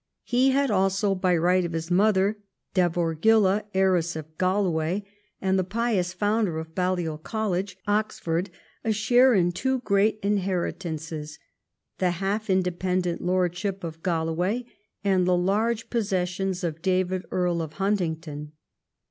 He 0.23 0.49
had 0.49 0.71
also 0.71 1.13
by 1.13 1.37
right 1.37 1.63
of 1.63 1.73
his 1.73 1.91
mother, 1.91 2.39
Devorgilla, 2.73 3.65
heiress 3.75 4.15
of 4.15 4.35
Galloway 4.39 5.05
and 5.39 5.59
the 5.59 5.63
pious 5.63 6.11
founder 6.11 6.57
of 6.57 6.73
Balliol 6.73 7.19
College, 7.19 7.77
Oxford, 7.87 8.49
a 8.83 8.91
share 8.91 9.35
in 9.35 9.51
tAvo 9.51 9.83
great 9.83 10.19
inheritances, 10.23 11.37
the 11.99 12.09
half 12.17 12.49
inde 12.49 12.79
pendent 12.79 13.21
lordship 13.21 13.83
of 13.83 14.01
Galloway 14.01 14.65
and 15.03 15.27
the 15.27 15.37
large 15.37 15.87
possessions 15.91 16.63
of 16.63 16.81
David, 16.81 17.23
Earl 17.29 17.61
of 17.61 17.73
Huntingdon. 17.73 18.53